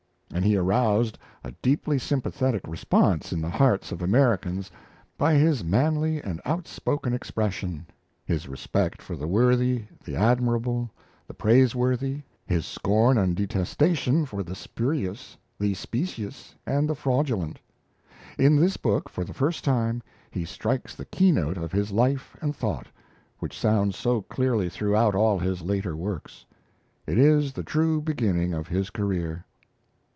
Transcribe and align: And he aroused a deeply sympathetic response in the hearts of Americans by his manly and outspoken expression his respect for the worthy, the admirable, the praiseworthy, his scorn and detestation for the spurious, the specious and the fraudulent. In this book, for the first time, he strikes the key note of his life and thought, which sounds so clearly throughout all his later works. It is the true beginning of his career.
And 0.33 0.45
he 0.45 0.55
aroused 0.55 1.19
a 1.43 1.51
deeply 1.61 1.99
sympathetic 1.99 2.65
response 2.65 3.33
in 3.33 3.41
the 3.41 3.49
hearts 3.49 3.91
of 3.91 4.01
Americans 4.01 4.71
by 5.17 5.33
his 5.33 5.61
manly 5.61 6.21
and 6.23 6.39
outspoken 6.45 7.13
expression 7.13 7.85
his 8.23 8.47
respect 8.47 9.01
for 9.01 9.17
the 9.17 9.27
worthy, 9.27 9.83
the 10.05 10.15
admirable, 10.15 10.89
the 11.27 11.33
praiseworthy, 11.33 12.21
his 12.45 12.65
scorn 12.65 13.17
and 13.17 13.35
detestation 13.35 14.25
for 14.25 14.41
the 14.41 14.55
spurious, 14.55 15.35
the 15.59 15.73
specious 15.73 16.55
and 16.65 16.87
the 16.87 16.95
fraudulent. 16.95 17.59
In 18.39 18.55
this 18.55 18.77
book, 18.77 19.09
for 19.09 19.25
the 19.25 19.33
first 19.33 19.65
time, 19.65 20.01
he 20.31 20.45
strikes 20.45 20.95
the 20.95 21.05
key 21.05 21.33
note 21.33 21.57
of 21.57 21.73
his 21.73 21.91
life 21.91 22.37
and 22.41 22.55
thought, 22.55 22.87
which 23.39 23.59
sounds 23.59 23.97
so 23.97 24.21
clearly 24.21 24.69
throughout 24.69 25.13
all 25.13 25.37
his 25.39 25.61
later 25.61 25.95
works. 25.95 26.45
It 27.05 27.19
is 27.19 27.51
the 27.51 27.63
true 27.63 28.01
beginning 28.01 28.53
of 28.53 28.69
his 28.69 28.89
career. 28.89 29.45